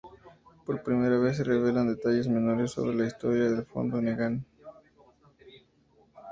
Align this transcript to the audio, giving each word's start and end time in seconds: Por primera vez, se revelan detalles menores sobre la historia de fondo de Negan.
Por 0.65 0.81
primera 0.81 1.19
vez, 1.19 1.37
se 1.37 1.43
revelan 1.43 1.87
detalles 1.93 2.27
menores 2.27 2.71
sobre 2.71 2.95
la 2.97 3.05
historia 3.05 3.51
de 3.51 3.61
fondo 3.63 3.97
de 3.97 4.01
Negan. 4.05 4.43